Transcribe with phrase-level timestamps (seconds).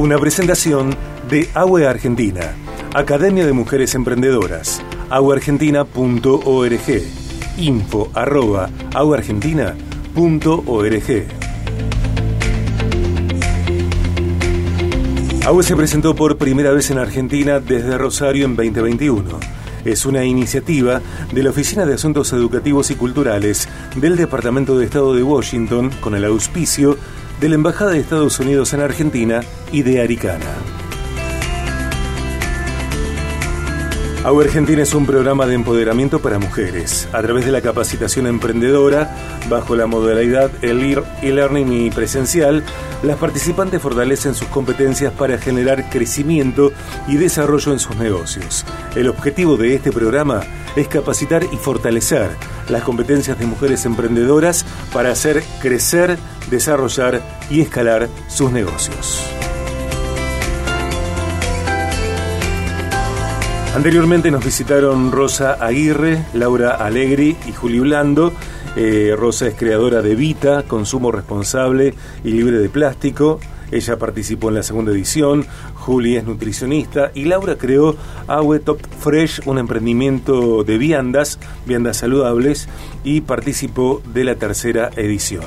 [0.00, 0.96] Una presentación
[1.28, 2.54] de AUE Argentina,
[2.94, 4.80] Academia de Mujeres Emprendedoras,
[5.10, 7.02] aueargentina.org,
[7.58, 8.70] info arroba
[15.62, 19.38] se presentó por primera vez en Argentina desde Rosario en 2021.
[19.84, 25.14] Es una iniciativa de la Oficina de Asuntos Educativos y Culturales del Departamento de Estado
[25.14, 26.96] de Washington con el auspicio
[27.40, 29.40] de la Embajada de Estados Unidos en Argentina
[29.72, 30.79] y de Aricana.
[34.22, 37.08] AU Argentina es un programa de empoderamiento para mujeres.
[37.12, 39.16] A través de la capacitación emprendedora,
[39.48, 42.62] bajo la modalidad e-learning y presencial,
[43.02, 46.70] las participantes fortalecen sus competencias para generar crecimiento
[47.08, 48.66] y desarrollo en sus negocios.
[48.94, 50.42] El objetivo de este programa
[50.76, 52.28] es capacitar y fortalecer
[52.68, 56.18] las competencias de mujeres emprendedoras para hacer crecer,
[56.50, 59.39] desarrollar y escalar sus negocios.
[63.74, 68.32] Anteriormente nos visitaron Rosa Aguirre, Laura Alegri y Juli Blando.
[68.74, 73.38] Eh, Rosa es creadora de Vita, consumo responsable y libre de plástico.
[73.70, 77.94] Ella participó en la segunda edición, Juli es nutricionista y Laura creó
[78.26, 82.68] Awe Top Fresh, un emprendimiento de viandas, viandas saludables,
[83.04, 85.44] y participó de la tercera edición.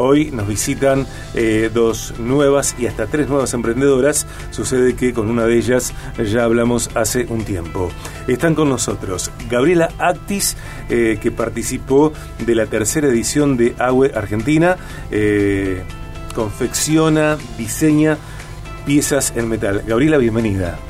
[0.00, 4.28] Hoy nos visitan eh, dos nuevas y hasta tres nuevas emprendedoras.
[4.52, 5.92] Sucede que con una de ellas
[6.24, 7.90] ya hablamos hace un tiempo.
[8.28, 10.56] Están con nosotros Gabriela Actis,
[10.88, 12.12] eh, que participó
[12.46, 14.76] de la tercera edición de AWE Argentina.
[15.10, 15.82] Eh,
[16.32, 18.18] confecciona, diseña
[18.86, 19.82] piezas en metal.
[19.84, 20.78] Gabriela, bienvenida.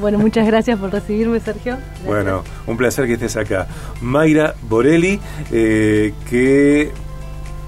[0.00, 1.76] Bueno, muchas gracias por recibirme, Sergio.
[2.06, 3.66] Bueno, un placer que estés acá.
[4.00, 6.92] Mayra Borelli, que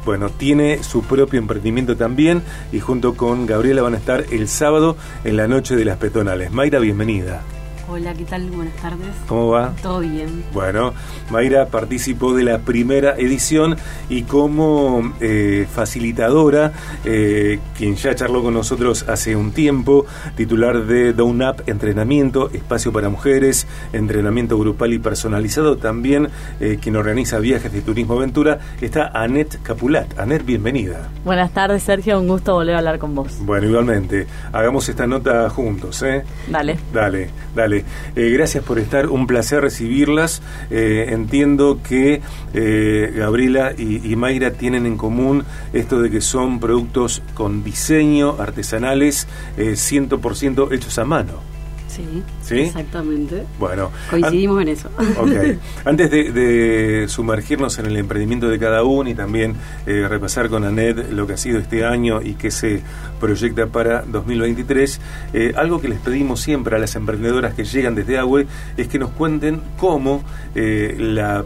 [0.07, 4.97] bueno, tiene su propio emprendimiento también y junto con Gabriela van a estar el sábado
[5.25, 6.53] en la noche de las peatonales.
[6.53, 7.43] Mayra, bienvenida.
[7.89, 8.51] Hola, ¿qué tal?
[8.51, 9.07] Buenas tardes.
[9.29, 9.73] ¿Cómo va?
[9.81, 10.43] Todo bien.
[10.53, 10.93] Bueno,
[11.31, 13.77] Mayra participó de la primera edición
[14.09, 16.73] y como eh, facilitadora,
[17.05, 20.05] eh, quien ya charló con nosotros hace un tiempo,
[20.37, 26.97] titular de Down Up Entrenamiento, Espacio para Mujeres, Entrenamiento Grupal y Personalizado, también eh, quien
[26.97, 30.19] organiza viajes de turismo aventura, está Anet Capulat.
[30.19, 31.09] Anet, bienvenida.
[31.25, 33.39] Buenas tardes, Sergio, un gusto volver a hablar con vos.
[33.43, 36.25] Bueno, igualmente, hagamos esta nota juntos, ¿eh?
[36.51, 36.79] Dale.
[36.93, 37.76] Dale, dale.
[38.15, 40.43] Eh, gracias por estar, un placer recibirlas.
[40.71, 42.21] Eh, entiendo que
[42.55, 48.37] eh, Gabriela y, y, Mayra tienen en común esto de que son productos con diseño,
[48.39, 49.27] artesanales,
[49.57, 51.56] 100% hechos a mano.
[51.89, 53.45] Sí, exactamente.
[53.59, 54.91] Bueno, coincidimos en eso.
[55.19, 55.31] Ok.
[55.85, 59.55] Antes de, sumergirnos en el emprendimiento de cada uno y también
[59.87, 62.83] eh, repasar con Anet lo que ha sido este año y qué se
[63.21, 65.01] proyecta para 2023,
[65.33, 68.47] eh, algo que les pedimos siempre a las emprendedoras que llegan desde AWE
[68.77, 70.23] es que nos cuenten cómo
[70.55, 71.45] eh, la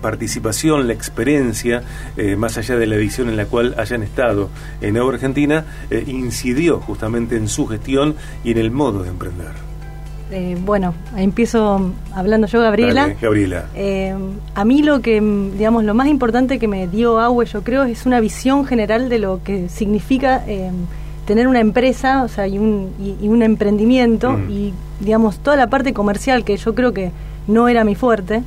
[0.00, 1.82] participación, la experiencia,
[2.36, 5.64] más allá de la edición en la cual hayan estado en Agua Argentina,
[6.06, 9.74] incidió justamente en su gestión y en el modo de emprender.
[10.30, 13.14] Eh, bueno, empiezo hablando yo, Gabriela.
[13.20, 13.66] Gabriela.
[13.74, 14.14] Eh,
[14.54, 18.04] a mí lo que, digamos, lo más importante que me dio Agua, yo creo, es
[18.04, 20.70] una visión general de lo que significa eh,
[21.26, 22.90] tener una empresa, o sea, y un,
[23.22, 24.50] y, un emprendimiento, mm.
[24.50, 27.12] y, digamos, toda la parte comercial, que yo creo que
[27.46, 28.42] no era mi fuerte,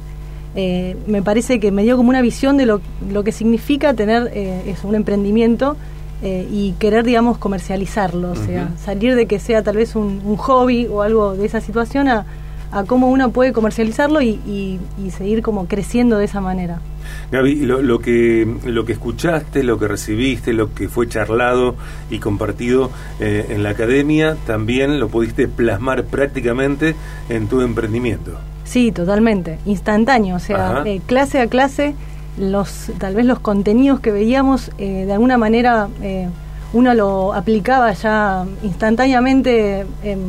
[1.07, 2.81] me parece que me dio como una visión de lo,
[3.11, 5.77] lo que significa tener eso, un emprendimiento
[6.23, 10.87] eh, y querer, digamos, comercializarlo, o sea, salir de que sea tal vez un, hobby
[10.87, 12.25] o algo de esa situación a,
[12.71, 14.79] a cómo uno puede comercializarlo y,
[15.15, 16.81] seguir como creciendo de esa manera.
[17.31, 21.75] Gaby, lo, que, lo que escuchaste, lo que recibiste, lo que fue charlado
[22.09, 22.89] y compartido
[23.19, 26.95] eh, en la academia, también lo pudiste plasmar prácticamente
[27.29, 28.39] en tu emprendimiento.
[28.67, 31.95] Sí, totalmente, instantáneo, o sea, eh, clase a clase
[32.37, 36.27] los tal vez los contenidos que veíamos eh, de alguna manera eh,
[36.73, 40.19] uno lo aplicaba ya instantáneamente em,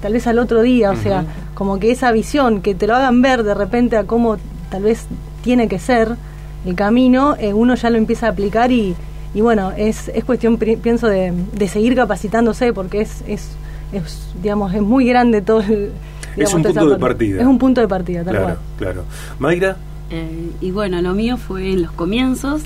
[0.00, 1.24] tal vez al otro día o sea
[1.54, 4.36] como que esa visión que te lo hagan ver de repente a cómo
[4.70, 5.06] tal vez
[5.42, 6.16] tiene que ser
[6.64, 8.94] el camino eh, uno ya lo empieza a aplicar y,
[9.34, 13.48] y bueno es, es cuestión pienso de, de, seguir capacitándose porque es, es,
[13.92, 15.90] es digamos es muy grande todo el,
[16.36, 17.40] es un punto de partida.
[17.40, 19.04] es un punto de partida tal claro claro.
[19.38, 19.76] Mayra.
[20.10, 22.62] Eh, y bueno, lo mío fue en los comienzos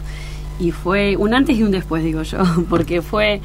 [0.58, 2.38] y fue un antes y un después, digo yo,
[2.68, 3.40] porque fue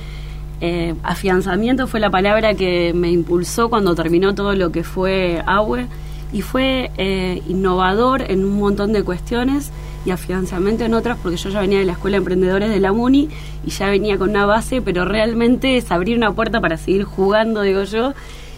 [0.62, 5.88] eh, afianzamiento, fue la palabra que me impulsó cuando terminó todo lo que fue AWE
[6.34, 9.72] y fue eh, innovador en un montón de cuestiones
[10.06, 12.92] y afianzamiento en otras porque yo ya venía de la Escuela de Emprendedores de la
[12.92, 13.30] MUNI
[13.66, 17.62] y ya venía con una base, pero realmente es abrir una puerta para seguir jugando,
[17.62, 18.14] digo yo,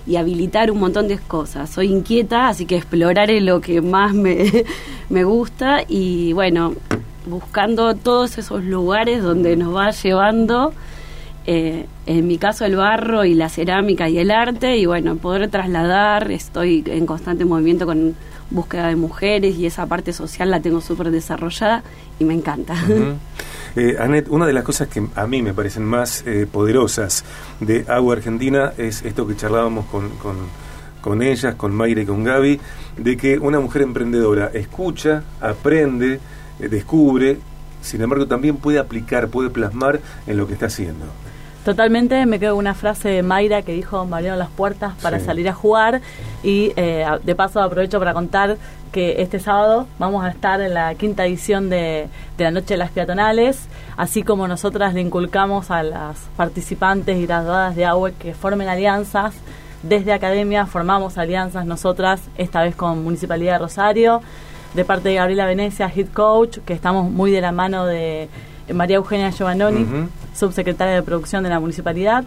[0.07, 1.69] y habilitar un montón de cosas.
[1.69, 4.65] Soy inquieta, así que explorar es lo que más me,
[5.09, 6.73] me gusta y bueno,
[7.25, 10.73] buscando todos esos lugares donde nos va llevando,
[11.45, 15.49] eh, en mi caso el barro y la cerámica y el arte, y bueno, poder
[15.49, 18.15] trasladar, estoy en constante movimiento con
[18.49, 21.83] búsqueda de mujeres y esa parte social la tengo súper desarrollada
[22.19, 22.75] y me encanta.
[23.75, 27.23] Eh, Anet, una de las cosas que a mí me parecen más eh, poderosas
[27.59, 30.37] de Agua Argentina es esto que charlábamos con, con,
[31.01, 32.59] con ellas, con Mayra y con Gaby,
[32.97, 36.19] de que una mujer emprendedora escucha, aprende,
[36.59, 37.37] eh, descubre,
[37.81, 41.05] sin embargo también puede aplicar, puede plasmar en lo que está haciendo.
[41.67, 45.19] Totalmente, me quedo con una frase de Mayra que dijo, me abrieron las puertas para
[45.19, 45.25] Sí.
[45.25, 45.99] salir a jugar
[46.41, 48.55] y eh, de paso aprovecho para contar
[48.93, 52.77] que este sábado vamos a estar en la quinta edición de, de la Noche de
[52.77, 53.67] las Peatonales,
[53.97, 59.35] así como nosotras le inculcamos a las participantes y graduadas de AUE que formen alianzas.
[59.83, 64.21] Desde Academia formamos alianzas nosotras, esta vez con Municipalidad de Rosario,
[64.73, 68.29] de parte de Gabriela Venecia, Hit Coach, que estamos muy de la mano de
[68.73, 70.09] María Eugenia Giovannoni, Ujú.
[70.35, 72.23] subsecretaria de Producción de la Municipalidad.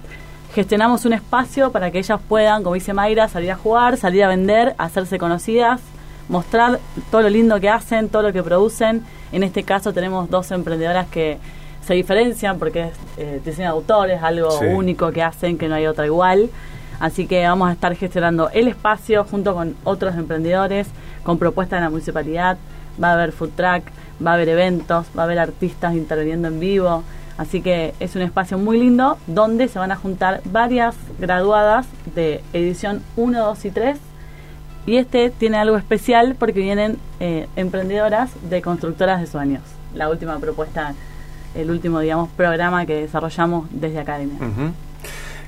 [0.55, 4.29] Gestionamos un espacio para que ellas puedan, como dice Mayra, salir a jugar, salir a
[4.29, 5.81] vender, hacerse conocidas,
[6.29, 9.03] mostrar todo lo lindo que hacen, todo lo que producen.
[9.33, 11.39] En este caso tenemos dos emprendedoras que
[11.87, 14.65] se diferencian porque es eh, diseño de autores, algo Sí.
[14.67, 16.51] único que hacen, que no hay otra igual.
[16.99, 20.89] Así que vamos a estar gestionando el espacio junto con otros emprendedores,
[21.23, 22.59] con propuestas de la municipalidad.
[23.03, 23.85] Va a haber food truck,
[24.25, 27.03] va a haber eventos, va a haber artistas interviniendo en vivo.
[27.39, 32.43] Así que es un espacio muy lindo donde se van a juntar varias graduadas de
[32.53, 33.99] edición 1, 2 y 3.
[34.87, 39.63] Y este tiene algo especial porque vienen eh, emprendedoras de constructoras de sueños.
[39.95, 40.95] La última propuesta,
[41.55, 44.37] el último, digamos, programa que desarrollamos desde Academia.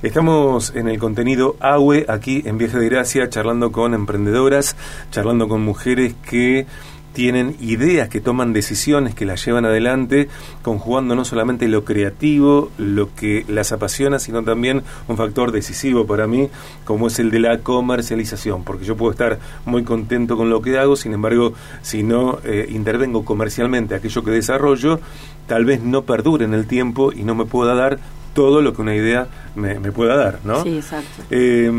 [0.03, 4.75] Estamos en el contenido AWE, aquí en Viaje de Gracia, charlando con emprendedoras,
[5.11, 6.65] charlando con mujeres que
[7.13, 10.27] tienen ideas, que toman decisiones, que las llevan adelante,
[10.61, 16.27] conjugando no solamente lo creativo, lo que las apasiona, sino también un factor decisivo para
[16.27, 16.49] mí,
[16.85, 20.77] como es el de la comercialización, porque yo puedo estar muy contento con lo que
[20.77, 24.99] hago, sin embargo, si no eh, intervengo comercialmente aquello que desarrollo,
[25.47, 27.99] tal vez no perdure en el tiempo y no me pueda dar
[28.33, 30.63] todo lo que una idea me, me pueda dar, ¿no?
[30.63, 31.23] Sí, exacto.
[31.29, 31.71] Eh,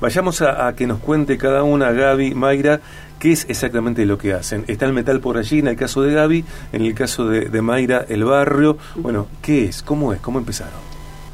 [0.00, 2.80] vayamos a, a que nos cuente cada una, Gaby, Mayra,
[3.24, 4.66] qué es exactamente lo que hacen.
[4.68, 6.44] Está el metal por allí, en el caso de Gaby,
[6.74, 8.76] en el caso de, de Mayra, el barrio.
[8.96, 9.82] Bueno, ¿qué es?
[9.82, 10.20] ¿Cómo es?
[10.20, 10.74] ¿Cómo empezaron?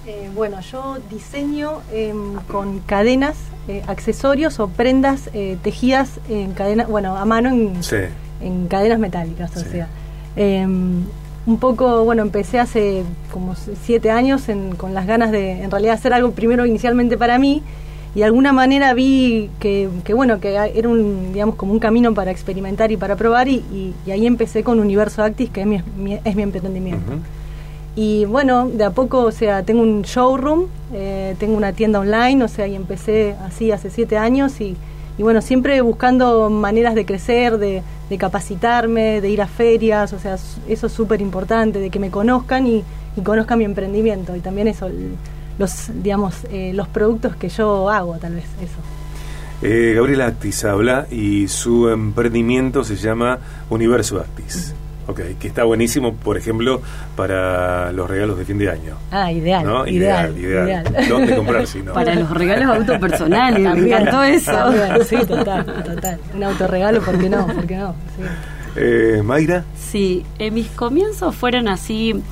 [0.06, 3.34] Eh, bueno, yo diseño em, con cadenas,
[3.66, 7.96] eh, accesorios o prendas eh, tejidas en cadena, bueno, a mano en, Sí.
[8.40, 9.66] en cadenas metálicas, o Sí.
[9.72, 9.88] sea.
[10.36, 11.02] em,
[11.44, 13.02] un poco, bueno, empecé hace
[13.32, 17.36] como siete años en- con las ganas de, en realidad, hacer algo primero inicialmente para
[17.40, 17.64] mí
[18.14, 22.12] y de alguna manera vi que, que, bueno, que era un, digamos, como un camino
[22.12, 25.66] para experimentar y para probar y, y- y ahí empecé con Universo Actis, que es
[25.66, 27.12] mi, mi- es mi emprendimiento.
[27.96, 32.42] Y bueno, de a poco, o sea, tengo un showroom, eh, tengo una tienda online,
[32.44, 34.76] o sea, y empecé así hace siete años y,
[35.18, 40.18] y bueno, siempre buscando maneras de crecer, de, de capacitarme, de ir a ferias, o
[40.18, 40.36] sea,
[40.68, 42.82] eso es súper importante, de que me conozcan y,
[43.16, 45.14] y conozcan mi emprendimiento y también eso, el-
[45.60, 48.80] los, digamos, eh, los productos que yo hago, tal vez, eso.
[49.62, 53.38] Eh, Gabriela Actis habla y su emprendimiento se llama
[53.68, 54.74] Universo Actis.
[55.06, 56.80] Ok, que está buenísimo, por ejemplo,
[57.14, 58.96] para los regalos de fin de año.
[59.10, 59.86] Ah, ideal, ¿no?
[59.86, 60.66] ideal, ideal.
[60.66, 61.08] ideal.
[61.08, 61.92] ¿Dónde comprar si no?
[61.92, 64.52] Para los regalos autopersonales, me encantó eso.
[64.52, 66.18] también, sí, total, total.
[66.34, 67.46] Un autorregalo, ¿por qué no?
[67.46, 67.94] ¿Por qué no?
[68.16, 68.22] Sí.
[68.76, 69.64] Eh, Mayra.
[69.76, 72.22] Sí, eh, mis comienzos fueron así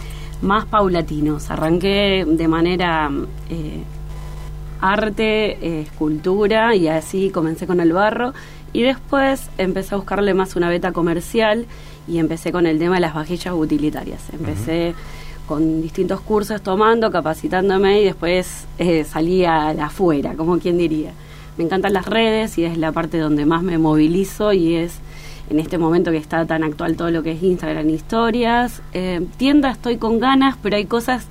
[0.43, 1.51] más paulatinos.
[1.51, 3.11] Arranqué de manera
[3.51, 3.83] eh,
[4.81, 8.33] arte, eh, escultura y así comencé con el barro
[8.73, 11.67] y después empecé a buscarle más una beta comercial
[12.07, 14.31] y empecé con el tema de las vajillas utilitarias.
[14.33, 14.95] Empecé
[15.47, 21.13] con distintos cursos tomando, capacitándome y después eh, salí a la afuera, como quien diría.
[21.57, 25.01] Me encantan las redes y es la parte donde más me movilizo y es
[25.51, 28.83] en este momento que está tan actual todo lo que es Instagram historias.
[28.93, 31.27] Eh, tienda estoy con ganas, pero hay cosas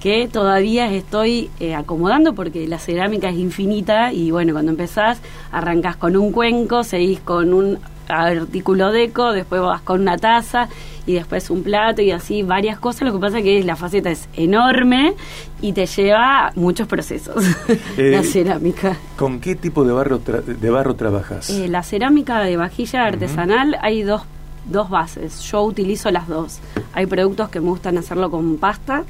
[0.00, 5.20] que todavía estoy eh, acomodando porque la cerámica es infinita y bueno, cuando empezás
[5.52, 7.78] arrancas con un cuenco, seguís con un
[8.12, 10.68] artículo deco, después vas con una taza
[11.06, 13.02] y después un plato y así varias cosas.
[13.02, 15.14] Lo que pasa es que la faceta es enorme
[15.60, 17.44] y te lleva muchos procesos
[17.96, 18.96] Eh, la cerámica.
[19.16, 21.50] ¿Con qué tipo de barro, tra- de barro trabajas?
[21.50, 24.22] Eh, la cerámica de vajilla artesanal hay dos
[24.64, 25.40] dos bases.
[25.50, 26.60] Yo utilizo las dos.
[26.92, 29.02] Hay productos que me gustan hacerlo con pasta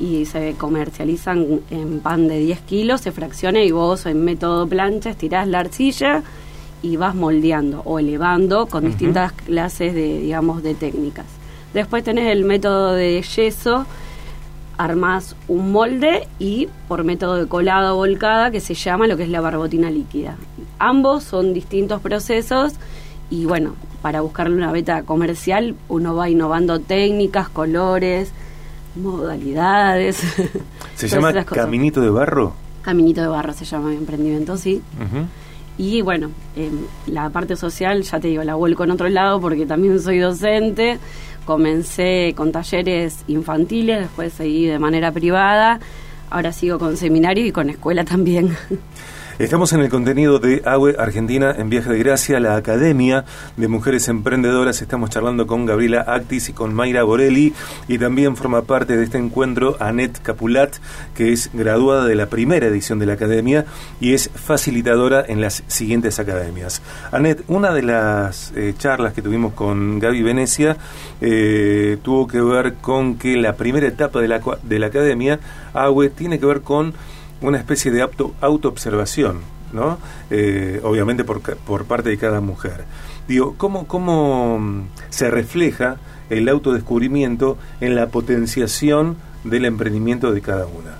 [0.00, 5.10] y se comercializan en pan de 10 kilos, se fracciona y vos en método plancha
[5.10, 6.22] estirás la arcilla
[6.82, 11.26] y vas moldeando o elevando con distintas clases de, digamos, de técnicas.
[11.74, 13.86] Después tenés el método de yeso,
[14.78, 19.24] armás un molde y por método de colada o volcada que se llama lo que
[19.24, 20.36] es la barbotina líquida.
[20.78, 22.74] Ambos son distintos procesos
[23.30, 28.30] y bueno, para buscarle una beta comercial uno va innovando técnicas, colores,
[28.94, 30.22] modalidades.
[30.94, 32.52] ¿Se llama Caminito de Barro?
[32.82, 34.80] Caminito de Barro se llama mi emprendimiento, sí.
[35.78, 36.30] Y bueno,
[37.06, 40.98] la parte social, ya te digo, la vuelco en otro lado porque también soy docente.
[41.44, 45.78] Comencé con talleres infantiles, después seguí de manera privada.
[46.30, 48.56] Ahora sigo con seminario y con escuela también.
[49.38, 53.26] Estamos en el contenido de AWE Argentina en Viaje de Gracia, la Academia
[53.58, 54.80] de Mujeres Emprendedoras.
[54.80, 57.52] Estamos charlando con Gabriela Actis y con Mayra Borelli
[57.86, 60.76] y también forma parte de este encuentro Anet Capulat,
[61.14, 63.66] que es graduada de la primera edición de la Academia
[64.00, 66.80] y es facilitadora en las siguientes academias.
[67.12, 70.78] Anet, una de las eh, charlas que tuvimos con Gaby Venecia
[71.20, 75.40] eh, tuvo que ver con que la primera etapa de la, de la Academia,
[75.74, 76.94] AWE, tiene que ver con
[77.40, 79.40] una especie de auto, autoobservación,
[79.72, 79.98] ¿no?
[80.30, 82.84] Eh, obviamente por, por parte de cada mujer.
[83.28, 85.96] Digo, ¿cómo, ¿cómo mm, se refleja
[86.30, 90.92] el autodescubrimiento en la potenciación del emprendimiento de cada una?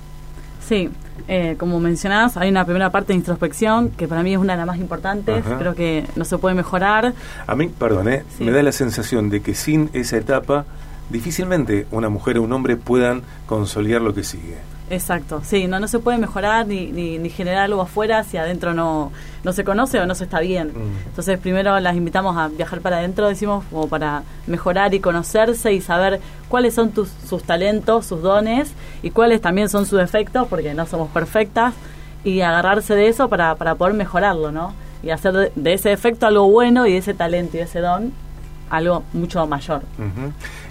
[0.67, 0.89] Sí,
[1.29, 4.57] eh, como mencionás, hay una primera parte de introspección que para mí es una de
[4.57, 7.13] las más importantes, creo que no se puede mejorar.
[7.45, 8.23] A mí, perdón, ¿eh?
[8.39, 10.65] me da la sensación de que sin esa etapa
[11.09, 14.57] difícilmente una mujer o un hombre puedan consolidar lo que sigue.
[14.89, 19.11] Exacto, sí, no, no se puede mejorar ni, ni, generar algo afuera si adentro no,
[19.43, 20.69] no se conoce o no se está bien.
[20.69, 21.07] Mm.
[21.07, 25.81] Entonces primero las invitamos a viajar para adentro, decimos, como para mejorar y conocerse y
[25.81, 28.71] saber cuáles son tus, sus talentos, sus dones
[29.03, 31.73] y cuáles también son sus defectos, porque no somos perfectas,
[32.23, 34.73] y agarrarse de eso para, para poder mejorarlo, ¿no?
[35.03, 37.79] Y hacer de, de ese defecto algo bueno y de ese talento y de ese
[37.79, 38.13] don
[38.69, 39.81] algo mucho mayor.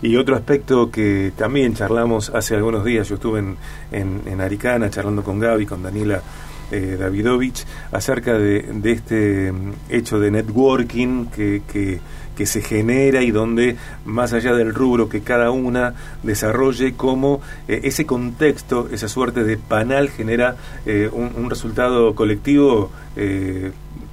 [0.03, 3.57] Y otro aspecto que también charlamos hace algunos días, yo estuve en,
[3.93, 6.23] en, Aricana charlando con Gaby, con Daniela
[6.71, 12.01] eh, Davidovich, acerca de, de, este mm, hecho de networking que, que,
[12.45, 18.05] se genera y donde, más allá del rubro que cada una desarrolle, como eh, ese
[18.05, 22.91] contexto, esa suerte de panal genera eh, un, un, resultado colectivo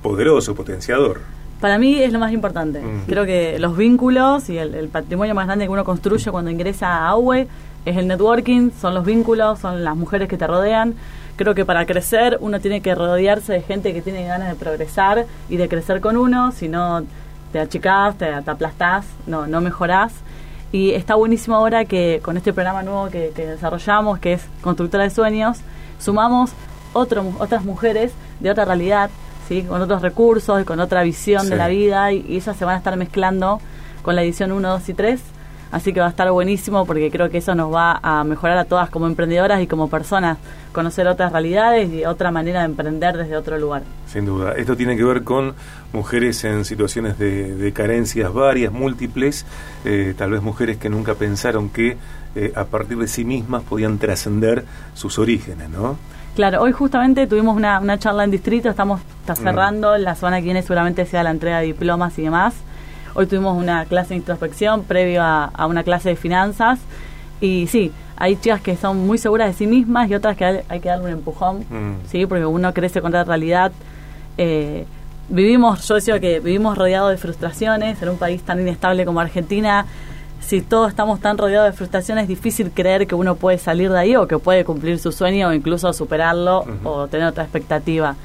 [0.01, 1.32] poderoso, potenciador.
[1.63, 2.82] Para mí es lo más importante.
[3.08, 7.08] Creo que los vínculos y el, patrimonio más grande que uno construye cuando ingresa a
[7.12, 7.48] AUE
[7.86, 10.93] es el networking, son los vínculos, son las mujeres que te rodean.
[11.38, 15.25] Creo que para crecer uno tiene que rodearse de gente que tiene ganas de progresar
[15.48, 17.05] y de crecer con uno, si no
[17.53, 20.12] te achicás, te, aplastás, no, no mejorás.
[20.74, 25.12] Y está buenísimo ahora que con este programa nuevo que, desarrollamos, que es Constructora de
[25.12, 25.60] Sueños,
[25.98, 26.51] sumamos
[26.91, 29.10] otro, otras mujeres de otra realidad
[29.47, 29.63] ¿sí?
[29.63, 32.75] con otros recursos y con otra visión de la vida y, y, esas se van
[32.75, 33.59] a estar mezclando
[34.01, 35.21] con la edición 1, 2 y 3.
[35.73, 38.65] Así que va a estar buenísimo porque creo que eso nos va a mejorar a
[38.65, 40.38] todas como emprendedoras y como personas,
[40.71, 43.81] conocer otras realidades y otra manera de emprender desde otro lugar.
[44.05, 44.53] Sin duda.
[44.55, 45.55] Esto tiene que ver con
[45.91, 49.47] mujeres en situaciones de, carencias varias, múltiples,
[49.83, 51.97] eh, tal vez mujeres que nunca pensaron que
[52.35, 55.97] eh, a partir de sí mismas podían trascender sus orígenes, ¿no?
[56.35, 60.45] Claro, hoy justamente tuvimos una, una charla en distrito, estamos está cerrando, la semana que
[60.45, 62.55] viene seguramente sea la entrega de diplomas y demás.
[63.13, 66.79] Hoy tuvimos una clase de introspección previo a, una clase de finanzas
[67.39, 70.79] y sí, hay chicas que son muy seguras de sí mismas y otras que hay,
[70.79, 72.07] que darle un empujón, mm.
[72.07, 73.71] sí, porque uno crece con la realidad.
[74.39, 74.85] Eh,
[75.29, 79.85] vivimos, yo decía que vivimos rodeados de frustraciones en un país tan inestable como Argentina
[80.45, 84.00] si todos estamos tan rodeados de frustración, es difícil creer que uno puede salir de
[84.00, 88.15] ahí o que puede cumplir su sueño o incluso superarlo o tener otra expectativa.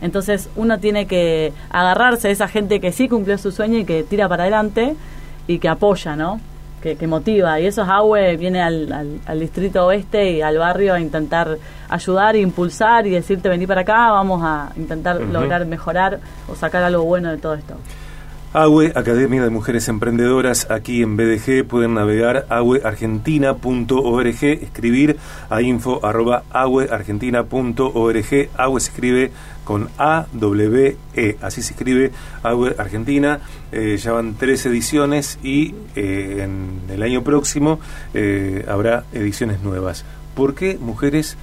[0.00, 4.02] Entonces uno tiene que agarrarse a esa gente que sí cumplió su sueño y que
[4.02, 4.96] tira para adelante
[5.46, 6.40] y que apoya, ¿no?
[6.82, 7.60] Que, motiva.
[7.60, 11.58] Y eso es AWE, viene al, al, distrito oeste y al barrio a intentar
[11.90, 17.04] ayudar, impulsar y decirte vení para acá, vamos a intentar lograr mejorar o sacar algo
[17.04, 17.74] bueno de todo esto.
[18.52, 26.42] AWE, Academia de Mujeres Emprendedoras, aquí en BDG pueden navegar aweargentina.org, escribir a info arroba
[26.50, 28.48] aweargentina.org.
[28.56, 29.30] AWE se escribe
[29.62, 32.10] con A, W, E, así se escribe
[32.42, 33.38] AWE Argentina.
[33.70, 37.78] Eh, ya van tres ediciones y eh, en el año próximo
[38.14, 40.04] eh, habrá ediciones nuevas.
[40.34, 41.36] ¿Por qué mujeres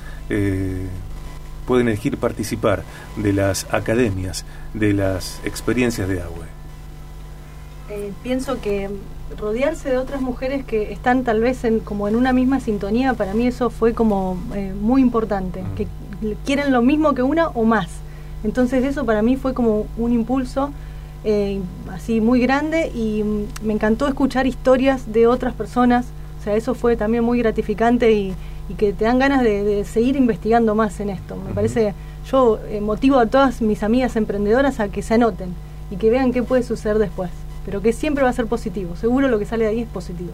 [1.65, 2.83] pueden elegir participar
[3.15, 6.56] de las academias, de las experiencias de AWE?
[7.89, 8.89] Eh, pienso que
[9.39, 13.33] rodearse de otras mujeres que están tal vez en, como en una misma sintonía, para
[13.33, 15.87] mí eso fue como eh, muy importante, que
[16.45, 17.87] quieren lo mismo que una o más.
[18.43, 20.71] Entonces eso para mí fue como un impulso
[21.23, 21.59] eh,
[21.91, 26.07] así muy grande y mm, me encantó escuchar historias de otras personas,
[26.39, 28.35] o sea, eso fue también muy gratificante y,
[28.77, 31.37] que te dan ganas de, seguir investigando más en esto.
[31.37, 31.93] Me parece,
[32.29, 35.53] yo eh, motivo a todas mis amigas emprendedoras a que se anoten
[35.89, 37.29] y que vean qué puede suceder después
[37.67, 38.95] pero que siempre va a ser positivo.
[38.95, 40.31] Seguro lo que sale de ahí es positivo.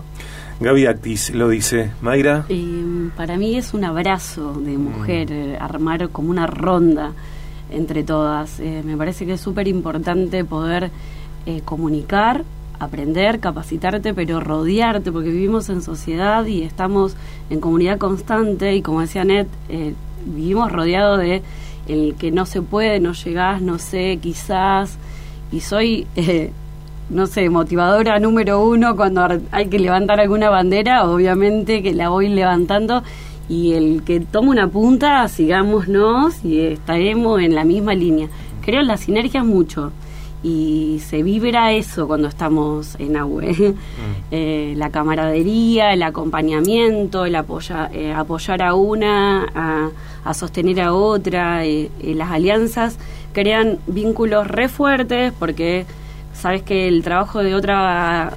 [0.59, 1.89] Gaby Actis lo dice.
[1.99, 2.45] Mayra.
[2.47, 5.33] Eh, para mí es un abrazo de mujer, mm.
[5.33, 7.13] eh, armar como una ronda
[7.71, 8.59] entre todas.
[8.59, 10.91] Eh, me parece que es súper importante poder
[11.65, 12.43] comunicar,
[12.79, 17.15] aprender, capacitarte, pero rodearte, porque vivimos en sociedad y estamos
[17.49, 19.47] en comunidad constante y como decía Net,
[20.23, 21.41] vivimos rodeados de
[21.87, 24.97] el que no se puede, no llegás, no sé, quizás,
[25.51, 26.07] y soy
[27.10, 32.29] no sé, motivadora número uno cuando hay que levantar alguna bandera, obviamente que la voy
[32.29, 33.03] levantando
[33.50, 38.29] y el que toma una punta, sigámonos y estaremos en la misma línea.
[38.62, 39.91] Creo en las sinergias mucho
[40.43, 43.75] y se vibra eso cuando estamos en AUE.
[43.93, 44.24] Mm.
[44.31, 49.91] Eh, la camaradería, el acompañamiento, el apoya, eh, apoyar a una,
[50.25, 52.98] a, sostener a otra, eh, las alianzas
[53.33, 55.86] crean vínculos re fuertes porque
[56.33, 58.33] sabes que el trabajo de otra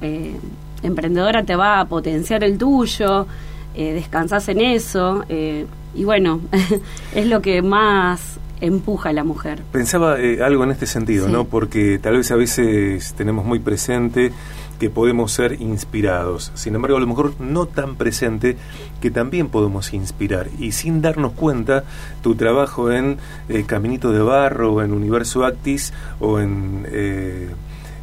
[0.00, 0.36] eh,
[0.82, 3.26] emprendedora te va a potenciar el tuyo,
[3.74, 6.40] eh, descansas en eso, eh, y bueno,
[7.14, 9.62] es lo que más empuja a la mujer.
[9.72, 11.44] Pensaba eh, algo en este sentido, ¿no?
[11.44, 14.32] Porque tal vez a veces tenemos muy presente
[14.78, 16.52] que podemos ser inspirados.
[16.54, 18.56] Sin embargo, a lo mejor no tan presente
[19.00, 20.48] que también podemos inspirar.
[20.58, 21.84] Y sin darnos cuenta,
[22.22, 27.48] tu trabajo en eh, Caminito de Barro, en Universo Actis, o en eh,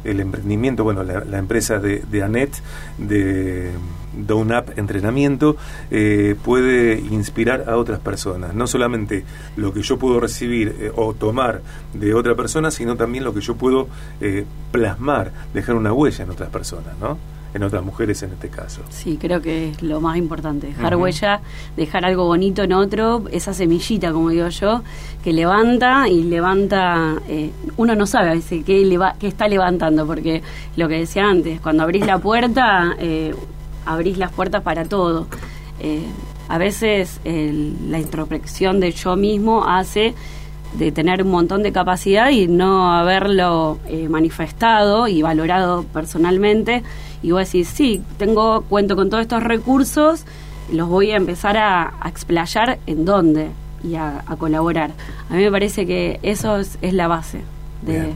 [0.04, 2.50] el emprendimiento, bueno, la, empresa de, de Anet,
[2.98, 3.70] de
[4.12, 5.56] Down Up Entrenamiento,
[5.90, 8.54] eh, puede inspirar a otras personas.
[8.54, 9.24] No solamente
[9.56, 11.62] lo que yo puedo recibir eh, o tomar
[11.94, 13.88] de otra persona, sino también lo que yo puedo
[14.20, 17.18] eh, plasmar, dejar una huella en otras personas, ¿no?
[17.54, 18.80] en otras mujeres en este caso.
[18.88, 21.42] Sí, creo que es lo más importante, dejar huella,
[21.76, 24.82] dejar algo bonito en otro, esa semillita, como digo yo,
[25.22, 27.16] que levanta y levanta,
[27.76, 30.42] uno no sabe a veces qué, qué está levantando, porque
[30.76, 32.96] lo que decía antes, cuando abrís la puerta,
[33.86, 35.26] abrís las puertas para todo.
[35.80, 36.06] Eh,
[36.48, 40.14] a veces la introspección de yo mismo hace
[40.74, 46.82] de tener un montón de capacidad y no haberlo eh, manifestado y valorado personalmente.
[47.22, 50.24] Y vos decís, sí, tengo, cuento con todos estos recursos,
[50.72, 53.50] los voy a empezar a, explayar en dónde
[53.84, 54.92] y a, colaborar.
[55.30, 57.40] A mí me parece que eso es, la base
[57.82, 58.14] de,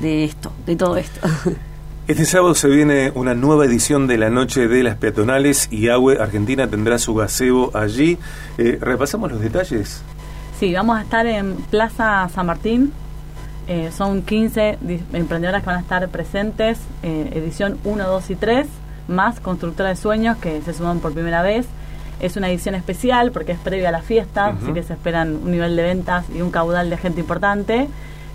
[0.00, 1.20] de esto, de todo esto.
[2.10, 6.20] Este sábado se viene una nueva edición de la Noche de las Peatonales y AUE
[6.20, 8.18] Argentina tendrá su gazebo allí.
[8.58, 10.02] Eh, ¿Repasamos los detalles?
[10.58, 12.92] Sí, vamos a estar en Plaza San Martín.
[13.68, 14.78] Eh, son 15
[15.12, 18.66] emprendedoras que van a estar presentes, eh, edición 1, 2 y 3,
[19.06, 21.66] más Constructora de Sueños que se suman por primera vez.
[22.18, 25.52] Es una edición especial porque es previa a la fiesta, así que se esperan un
[25.52, 27.86] nivel de ventas y un caudal de gente importante.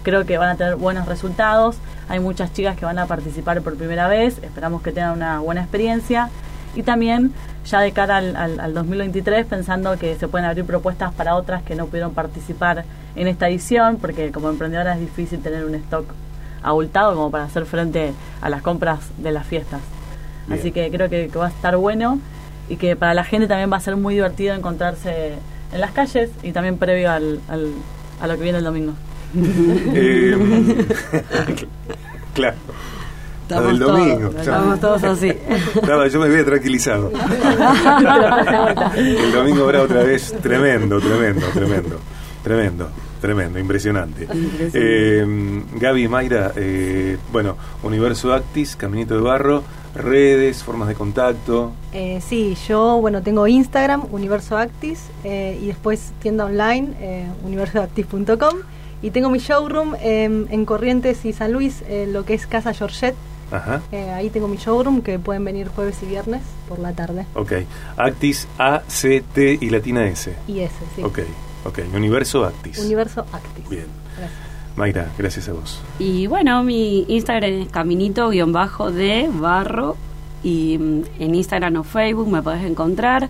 [0.03, 1.75] Creo que van a tener buenos resultados.
[2.07, 5.61] Hay muchas chicas que van a participar por primera vez, esperamos que tengan una buena
[5.61, 6.29] experiencia.
[6.75, 7.33] Y también
[7.65, 11.87] ya de cara al, 2023 pensando que se pueden abrir propuestas para otras que no
[11.87, 12.83] pudieron participar
[13.15, 16.05] en esta edición, porque como emprendedora es difícil tener un stock
[16.61, 19.81] abultado como para hacer frente a las compras de las fiestas.
[20.51, 22.19] Así que creo que, va a estar bueno
[22.69, 25.33] y que para la gente también va a ser muy divertido encontrarse
[25.71, 27.39] en las calles y también previo al,
[28.19, 28.93] a lo que viene el domingo.
[29.97, 30.35] Eh,
[32.33, 32.55] claro.
[33.41, 34.31] Estamos el domingo.
[34.39, 35.31] estamos todos así.
[36.11, 37.11] yo me había tranquilizado.
[38.97, 41.99] el domingo habrá otra vez tremendo, tremendo, tremendo,
[42.43, 42.89] tremendo,
[43.21, 44.27] tremendo, impresionante.
[44.73, 49.63] Eh, Gaby Mayra, eh, bueno, Universo Actis, Caminito de Barro,
[49.95, 51.71] redes, formas de contacto.
[51.93, 58.59] Eh, sí, yo, bueno, tengo Instagram, Universo Actis, eh, y después tienda online, eh, universoactis.com
[59.01, 63.15] y tengo mi showroom en Corrientes y San Luis, lo que es Casa Georgette.
[63.91, 67.25] Eh, ahí tengo mi showroom que pueden venir jueves y viernes por la tarde.
[67.35, 67.53] Ok.
[67.97, 70.35] Actis A, C, T y latina S.
[70.47, 71.03] Y S, sí.
[71.03, 71.19] Ok,
[71.65, 71.79] ok.
[71.93, 72.79] Universo Actis.
[72.79, 73.69] Universo Actis.
[73.69, 73.85] Bien.
[74.17, 74.39] Gracias.
[74.75, 75.79] Mayra, gracias a vos.
[75.99, 79.95] Y bueno, mi Instagram es caminito-de barro
[80.43, 83.29] y mm, en Instagram o Facebook me podés encontrar.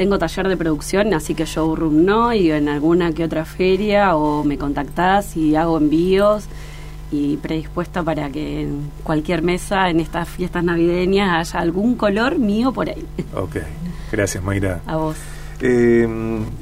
[0.00, 4.42] Tengo taller de producción, así que showroom no, y en alguna que otra feria o
[4.44, 6.48] me contactás y hago envíos.
[7.12, 12.72] y predispuesta para que en cualquier mesa en estas fiestas navideñas haya algún color mío
[12.72, 13.04] por ahí.
[13.34, 13.56] Ok,
[14.10, 14.80] gracias Mayra.
[14.86, 15.16] A vos.
[15.60, 16.08] Eh,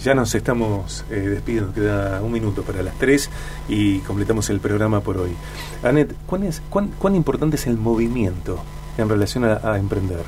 [0.00, 3.30] ya nos estamos eh, despidiendo, queda un minuto para las tres
[3.68, 5.30] y completamos el programa por hoy.
[5.84, 8.58] Anet, ¿cuán, es, cuán, cuán importante es el movimiento
[8.96, 10.24] en relación a, a emprender?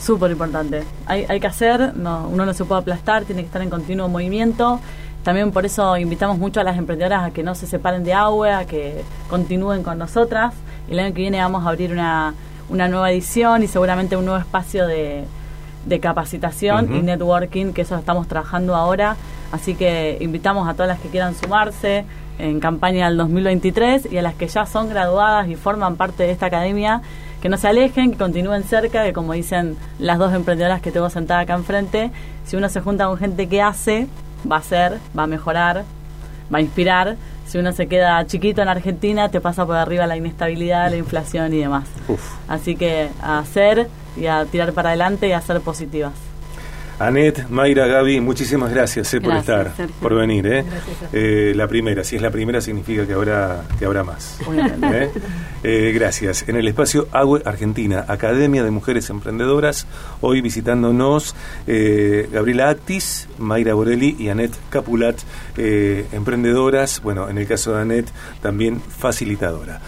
[0.00, 0.84] Súper importante.
[1.06, 4.08] Hay, hay que hacer, no, uno no se puede aplastar, tiene que estar en continuo
[4.08, 4.80] movimiento.
[5.22, 8.58] También por eso invitamos mucho a las emprendedoras a que no se separen de agua,
[8.58, 10.54] a que continúen con nosotras.
[10.88, 12.34] El año que viene vamos a abrir una,
[12.68, 15.24] una nueva edición y seguramente un nuevo espacio de,
[15.86, 19.16] de capacitación y networking, que eso estamos trabajando ahora.
[19.52, 22.04] Así que invitamos a todas las que quieran sumarse
[22.38, 26.32] en campaña del 2023 y a las que ya son graduadas y forman parte de
[26.32, 27.02] esta academia,
[27.46, 31.08] que no se alejen, que continúen cerca, que como dicen las dos emprendedoras que tengo
[31.10, 32.10] sentada acá enfrente,
[32.44, 34.08] si uno se junta con gente que hace,
[34.50, 35.84] va a hacer, va a mejorar,
[36.52, 37.14] va a inspirar.
[37.46, 41.54] Si uno se queda chiquito en Argentina, te pasa por arriba la inestabilidad, la inflación
[41.54, 41.84] y demás.
[42.08, 42.20] Uf.
[42.48, 46.25] Así que a hacer y a tirar para adelante y a ser positivas.
[46.98, 49.94] Anet, Mayra, Gaby, muchísimas gracias eh, por estar, Sergio.
[50.00, 50.46] por venir.
[50.46, 50.64] Eh.
[51.12, 54.38] Eh, la primera, si es la primera significa que habrá, que habrá más.
[54.92, 55.10] ¿Eh?
[55.62, 56.48] Eh, gracias.
[56.48, 59.86] En el espacio AGUE Argentina, Academia de Mujeres Emprendedoras,
[60.20, 61.34] hoy visitándonos
[61.66, 65.16] Gabriela Actis, Mayra Borelli y Anet Capulat,
[65.56, 68.06] emprendedoras, bueno, en el caso de Anet,
[68.40, 69.80] también facilitadora.